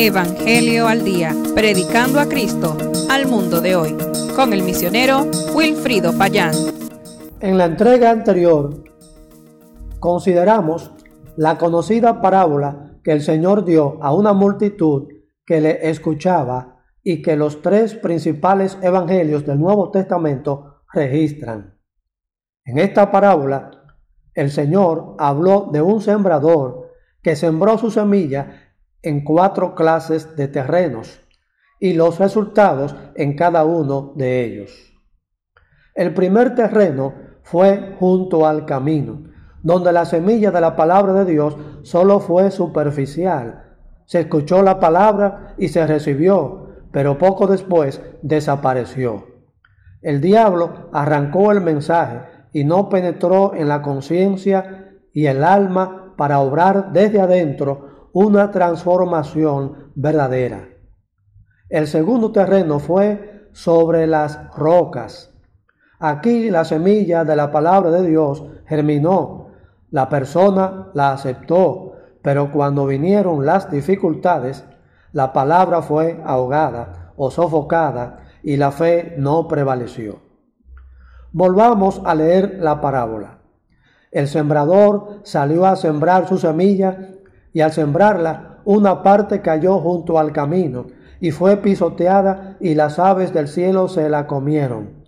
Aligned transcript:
Evangelio 0.00 0.86
al 0.86 1.04
Día, 1.04 1.34
predicando 1.56 2.20
a 2.20 2.28
Cristo 2.28 2.76
al 3.10 3.26
mundo 3.26 3.60
de 3.60 3.74
hoy, 3.74 3.96
con 4.36 4.52
el 4.52 4.62
misionero 4.62 5.26
Wilfrido 5.52 6.16
Payán. 6.16 6.54
En 7.40 7.58
la 7.58 7.64
entrega 7.64 8.12
anterior, 8.12 8.84
consideramos 9.98 10.92
la 11.36 11.58
conocida 11.58 12.22
parábola 12.22 12.92
que 13.02 13.10
el 13.10 13.22
Señor 13.22 13.64
dio 13.64 13.98
a 14.00 14.14
una 14.14 14.32
multitud 14.32 15.08
que 15.44 15.60
le 15.60 15.90
escuchaba 15.90 16.76
y 17.02 17.20
que 17.20 17.34
los 17.34 17.60
tres 17.60 17.94
principales 17.94 18.78
evangelios 18.80 19.44
del 19.44 19.58
Nuevo 19.58 19.90
Testamento 19.90 20.84
registran. 20.92 21.76
En 22.64 22.78
esta 22.78 23.10
parábola, 23.10 23.72
el 24.32 24.52
Señor 24.52 25.16
habló 25.18 25.70
de 25.72 25.82
un 25.82 26.00
sembrador 26.00 26.92
que 27.20 27.34
sembró 27.34 27.78
su 27.78 27.90
semilla 27.90 28.67
en 29.02 29.24
cuatro 29.24 29.74
clases 29.74 30.36
de 30.36 30.48
terrenos 30.48 31.20
y 31.80 31.92
los 31.92 32.18
resultados 32.18 32.96
en 33.14 33.36
cada 33.36 33.64
uno 33.64 34.12
de 34.16 34.44
ellos. 34.44 34.72
El 35.94 36.14
primer 36.14 36.54
terreno 36.54 37.14
fue 37.42 37.96
junto 37.98 38.46
al 38.46 38.66
camino, 38.66 39.24
donde 39.62 39.92
la 39.92 40.04
semilla 40.04 40.50
de 40.50 40.60
la 40.60 40.76
palabra 40.76 41.12
de 41.12 41.24
Dios 41.24 41.56
solo 41.82 42.20
fue 42.20 42.50
superficial. 42.50 43.64
Se 44.04 44.20
escuchó 44.20 44.62
la 44.62 44.80
palabra 44.80 45.54
y 45.58 45.68
se 45.68 45.86
recibió, 45.86 46.68
pero 46.92 47.18
poco 47.18 47.46
después 47.46 48.00
desapareció. 48.22 49.26
El 50.00 50.20
diablo 50.20 50.88
arrancó 50.92 51.52
el 51.52 51.60
mensaje 51.60 52.20
y 52.52 52.64
no 52.64 52.88
penetró 52.88 53.54
en 53.54 53.68
la 53.68 53.82
conciencia 53.82 54.98
y 55.12 55.26
el 55.26 55.42
alma 55.44 56.14
para 56.16 56.40
obrar 56.40 56.92
desde 56.92 57.20
adentro 57.20 57.97
una 58.12 58.50
transformación 58.50 59.92
verdadera. 59.94 60.68
El 61.68 61.86
segundo 61.86 62.32
terreno 62.32 62.78
fue 62.78 63.48
sobre 63.52 64.06
las 64.06 64.54
rocas. 64.56 65.34
Aquí 65.98 66.50
la 66.50 66.64
semilla 66.64 67.24
de 67.24 67.36
la 67.36 67.50
palabra 67.50 67.90
de 67.90 68.08
Dios 68.08 68.44
germinó. 68.66 69.48
La 69.90 70.08
persona 70.08 70.88
la 70.94 71.12
aceptó, 71.12 71.92
pero 72.22 72.52
cuando 72.52 72.86
vinieron 72.86 73.44
las 73.44 73.70
dificultades, 73.70 74.64
la 75.12 75.32
palabra 75.32 75.82
fue 75.82 76.22
ahogada 76.24 77.12
o 77.16 77.30
sofocada 77.30 78.20
y 78.42 78.56
la 78.56 78.70
fe 78.70 79.14
no 79.18 79.48
prevaleció. 79.48 80.20
Volvamos 81.32 82.00
a 82.04 82.14
leer 82.14 82.58
la 82.60 82.80
parábola. 82.80 83.38
El 84.10 84.28
sembrador 84.28 85.20
salió 85.24 85.66
a 85.66 85.76
sembrar 85.76 86.26
su 86.28 86.38
semilla 86.38 87.10
y 87.52 87.60
al 87.60 87.72
sembrarla 87.72 88.60
una 88.64 89.02
parte 89.02 89.40
cayó 89.40 89.78
junto 89.80 90.18
al 90.18 90.32
camino 90.32 90.86
y 91.20 91.30
fue 91.30 91.56
pisoteada 91.56 92.56
y 92.60 92.74
las 92.74 92.98
aves 92.98 93.32
del 93.32 93.48
cielo 93.48 93.88
se 93.88 94.08
la 94.08 94.26
comieron. 94.26 95.04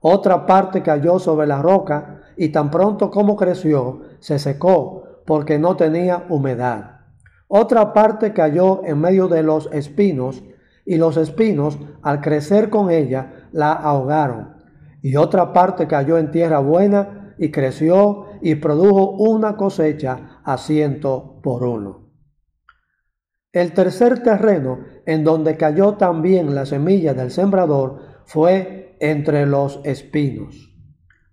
Otra 0.00 0.46
parte 0.46 0.82
cayó 0.82 1.18
sobre 1.18 1.46
la 1.46 1.62
roca 1.62 2.22
y 2.36 2.48
tan 2.48 2.70
pronto 2.70 3.10
como 3.10 3.36
creció 3.36 4.00
se 4.18 4.38
secó 4.38 5.22
porque 5.26 5.58
no 5.58 5.76
tenía 5.76 6.24
humedad. 6.28 7.00
Otra 7.48 7.92
parte 7.92 8.32
cayó 8.32 8.82
en 8.84 9.00
medio 9.00 9.28
de 9.28 9.42
los 9.42 9.68
espinos 9.72 10.42
y 10.84 10.96
los 10.96 11.16
espinos 11.16 11.78
al 12.02 12.20
crecer 12.20 12.70
con 12.70 12.90
ella 12.90 13.48
la 13.52 13.72
ahogaron. 13.72 14.56
Y 15.02 15.16
otra 15.16 15.52
parte 15.52 15.86
cayó 15.86 16.18
en 16.18 16.30
tierra 16.30 16.58
buena 16.58 17.34
y 17.38 17.50
creció 17.50 18.26
y 18.42 18.56
produjo 18.56 19.10
una 19.10 19.56
cosecha 19.56 20.40
a 20.44 20.56
ciento 20.58 21.40
por 21.42 21.64
uno. 21.64 22.10
El 23.52 23.72
tercer 23.72 24.22
terreno 24.22 24.78
en 25.06 25.24
donde 25.24 25.56
cayó 25.56 25.94
también 25.94 26.54
la 26.54 26.66
semilla 26.66 27.14
del 27.14 27.30
sembrador 27.30 28.00
fue 28.24 28.96
entre 29.00 29.46
los 29.46 29.80
espinos. 29.84 30.72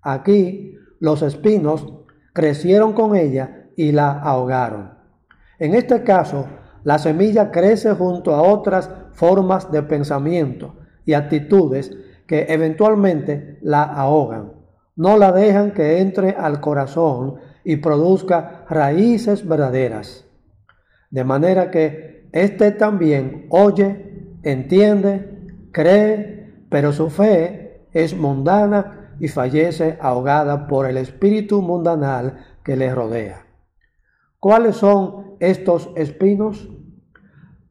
Aquí 0.02 0.76
los 1.00 1.22
espinos 1.22 1.94
crecieron 2.34 2.94
con 2.94 3.16
ella 3.16 3.70
y 3.76 3.92
la 3.92 4.12
ahogaron. 4.12 4.98
En 5.60 5.76
este 5.76 6.04
caso, 6.04 6.48
la 6.84 6.98
semilla 6.98 7.52
crece 7.52 7.94
junto 7.94 8.34
a 8.34 8.42
otras 8.42 8.90
formas 9.12 9.72
de 9.72 9.84
pensamiento 9.84 10.76
y 11.06 11.14
actitudes 11.14 11.92
que 12.26 12.48
eventualmente 12.50 13.60
la 13.62 13.84
ahogan 13.84 14.57
no 14.98 15.18
la 15.18 15.32
dejan 15.32 15.72
que 15.72 16.02
entre 16.02 16.32
al 16.32 16.60
corazón 16.60 17.36
y 17.64 17.78
produzca 17.78 18.66
raíces 18.68 19.48
verdaderas. 19.48 20.26
De 21.10 21.24
manera 21.24 21.72
que 21.72 22.28
éste 22.34 22.72
también 22.72 23.46
oye, 23.50 24.38
entiende, 24.44 25.46
cree, 25.72 26.66
pero 26.70 26.92
su 26.92 27.10
fe 27.10 27.88
es 27.94 28.18
mundana 28.18 29.16
y 29.20 29.28
fallece 29.28 29.98
ahogada 30.02 30.68
por 30.68 30.88
el 30.88 30.98
espíritu 30.98 31.62
mundanal 31.62 32.40
que 32.64 32.76
le 32.76 32.94
rodea. 32.94 33.46
¿Cuáles 34.40 34.78
son 34.78 35.36
estos 35.40 35.92
espinos? 35.96 36.70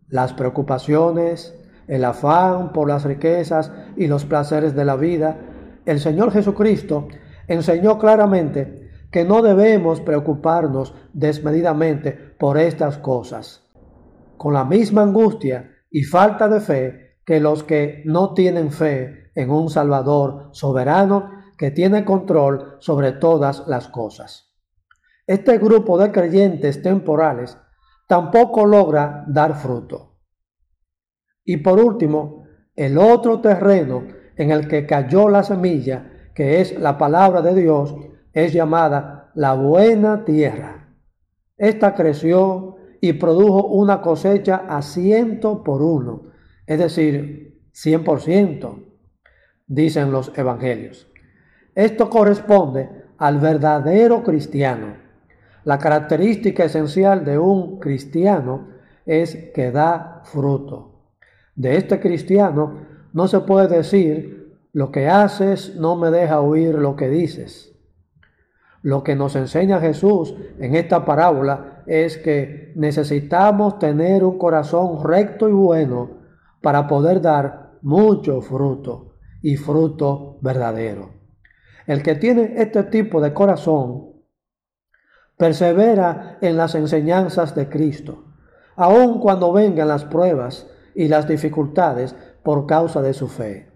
Las 0.09 0.33
preocupaciones, 0.33 1.59
el 1.89 2.05
afán 2.05 2.73
por 2.73 2.89
las 2.89 3.05
riquezas 3.05 3.73
y 3.97 4.07
los 4.07 4.25
placeres 4.25 4.75
de 4.75 4.85
la 4.85 4.97
vida, 4.97 5.39
el 5.87 6.01
Señor 6.01 6.33
Jesucristo 6.33 7.09
enseñó 7.49 7.99
claramente 7.99 8.91
que 9.11 9.25
no 9.25 9.41
debemos 9.41 10.01
preocuparnos 10.01 10.95
desmedidamente 11.13 12.13
por 12.13 12.59
estas 12.59 12.99
cosas, 12.99 13.65
con 14.37 14.53
la 14.53 14.65
misma 14.65 15.03
angustia 15.03 15.71
y 15.91 16.03
falta 16.03 16.49
de 16.49 16.61
fe 16.61 17.07
que 17.25 17.41
los 17.41 17.63
que 17.65 18.03
no 18.05 18.35
tienen 18.35 18.71
fe 18.71 19.31
en 19.35 19.51
un 19.51 19.71
Salvador 19.71 20.51
soberano 20.53 21.31
que 21.57 21.71
tiene 21.71 22.05
control 22.05 22.77
sobre 22.81 23.13
todas 23.13 23.67
las 23.67 23.89
cosas. 23.89 24.53
Este 25.27 25.59
grupo 25.59 25.99
de 25.99 26.13
creyentes 26.13 26.83
temporales 26.83 27.59
tampoco 28.07 28.67
logra 28.67 29.25
dar 29.29 29.55
fruto. 29.55 30.19
Y 31.45 31.59
por 31.59 31.81
último, 31.81 32.45
el 32.75 32.99
otro 32.99 33.41
terreno 33.41 34.05
en 34.37 34.51
el 34.51 34.69
que 34.69 34.87
cayó 34.87 35.29
la 35.29 35.43
semilla, 35.43 36.11
que 36.35 36.61
es 36.61 36.79
la 36.79 36.99
palabra 36.99 37.43
de 37.43 37.55
Dios, 37.55 37.95
es 38.33 38.53
llamada 38.53 39.31
la 39.35 39.55
buena 39.55 40.25
tierra. 40.25 40.89
Esta 41.57 41.95
creció 41.95 42.77
y 43.01 43.15
produjo 43.15 43.67
una 43.67 44.03
cosecha 44.03 44.65
a 44.69 44.83
ciento 44.83 45.65
por 45.65 45.83
uno, 45.83 46.33
es 46.67 46.79
decir, 46.79 47.61
cien 47.73 48.05
por 48.05 48.21
ciento, 48.21 48.81
dicen 49.67 50.11
los 50.13 50.37
evangelios. 50.37 51.07
Esto 51.75 52.11
corresponde 52.11 52.89
al 53.19 53.39
verdadero 53.39 54.23
cristiano. 54.23 54.97
La 55.65 55.79
característica 55.79 56.65
esencial 56.65 57.25
de 57.25 57.39
un 57.39 57.79
cristiano 57.79 58.69
es 59.05 59.37
que 59.55 59.71
da 59.71 60.23
fruto. 60.25 61.11
De 61.55 61.77
este 61.77 62.01
cristiano 62.01 62.96
no 63.17 63.29
se 63.29 63.41
puede 63.41 63.67
decir, 63.69 64.61
lo 64.75 64.93
que 64.93 65.09
haces 65.09 65.75
no 65.77 65.97
me 65.97 66.11
deja 66.11 66.43
oír 66.43 66.75
lo 66.75 66.97
que 66.97 67.09
dices. 67.09 67.75
Lo 68.83 69.03
que 69.05 69.17
nos 69.17 69.37
enseña 69.37 69.81
Jesús 69.81 70.35
en 70.59 70.75
esta 70.75 71.07
parábola 71.07 71.83
es 71.87 72.19
que 72.19 72.75
necesitamos 72.77 73.79
tener 73.79 74.23
un 74.23 74.37
corazón 74.37 75.03
recto 75.03 75.49
y 75.49 75.53
bueno 75.53 76.11
para 76.61 76.87
poder 76.87 77.23
dar 77.23 77.79
mucho 77.81 78.43
fruto 78.43 79.15
y 79.41 79.57
fruto 79.57 80.37
verdadero. 80.43 81.09
El 81.87 82.03
que 82.03 82.17
tiene 82.17 82.53
este 82.59 82.83
tipo 82.83 83.23
de 83.23 83.33
corazón 83.33 84.11
persevera 85.39 86.37
en 86.43 86.59
las 86.59 86.75
enseñanzas 86.75 87.55
de 87.55 87.71
Cristo, 87.71 88.27
aun 88.77 89.21
cuando 89.21 89.55
vengan 89.55 89.89
las 89.89 90.05
pruebas 90.05 90.71
y 90.95 91.09
las 91.09 91.27
dificultades 91.27 92.15
por 92.47 92.67
causa 92.67 93.03
de 93.03 93.13
su 93.13 93.27
fe. 93.27 93.73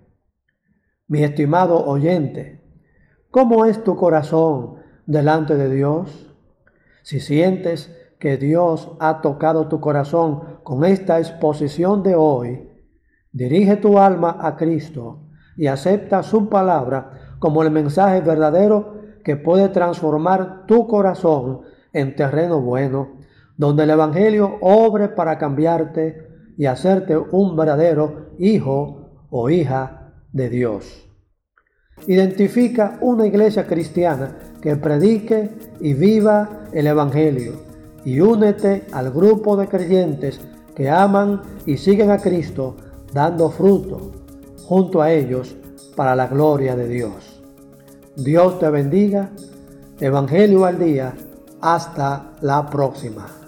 Mi 1.09 1.25
estimado 1.25 1.85
oyente, 1.87 2.63
¿cómo 3.33 3.65
es 3.65 3.83
tu 3.83 3.97
corazón 3.97 4.77
delante 5.07 5.57
de 5.57 5.69
Dios? 5.69 6.33
Si 7.03 7.19
sientes 7.19 7.93
que 8.21 8.37
Dios 8.37 8.93
ha 9.01 9.23
tocado 9.23 9.67
tu 9.67 9.81
corazón 9.81 10.61
con 10.63 10.85
esta 10.85 11.19
exposición 11.19 12.05
de 12.05 12.15
hoy, 12.15 12.71
dirige 13.33 13.75
tu 13.75 13.99
alma 13.99 14.39
a 14.41 14.55
Cristo 14.55 15.25
y 15.57 15.67
acepta 15.67 16.23
su 16.23 16.49
palabra 16.49 17.39
como 17.41 17.65
el 17.65 17.73
mensaje 17.73 18.21
verdadero 18.21 19.01
que 19.25 19.35
puede 19.35 19.69
transformar 19.71 20.67
tu 20.67 20.87
corazón 20.87 21.63
en 21.93 22.15
terreno 22.15 22.61
bueno, 22.61 23.17
donde 23.57 23.83
el 23.83 23.91
Evangelio 23.91 24.59
obre 24.61 25.09
para 25.09 25.39
cambiarte 25.39 26.30
y 26.61 26.67
hacerte 26.67 27.17
un 27.17 27.57
verdadero 27.57 28.33
hijo 28.39 29.25
o 29.31 29.49
hija 29.49 30.13
de 30.31 30.51
Dios. 30.51 31.09
Identifica 32.07 32.99
una 33.01 33.27
iglesia 33.27 33.67
cristiana 33.67 34.37
que 34.61 34.77
predique 34.77 35.49
y 35.81 35.95
viva 35.95 36.67
el 36.75 36.87
Evangelio 36.87 37.55
y 38.05 38.21
únete 38.21 38.85
al 38.93 39.11
grupo 39.11 39.57
de 39.57 39.69
creyentes 39.69 40.39
que 40.75 40.91
aman 40.91 41.41
y 41.65 41.79
siguen 41.79 42.11
a 42.11 42.19
Cristo 42.19 42.77
dando 43.15 43.49
fruto 43.49 44.11
junto 44.63 45.01
a 45.01 45.11
ellos 45.11 45.57
para 45.97 46.15
la 46.15 46.27
gloria 46.27 46.77
de 46.77 46.89
Dios. 46.89 47.43
Dios 48.17 48.59
te 48.59 48.69
bendiga. 48.69 49.31
Evangelio 49.99 50.67
al 50.67 50.79
día. 50.79 51.15
Hasta 51.63 52.33
la 52.43 52.69
próxima. 52.69 53.40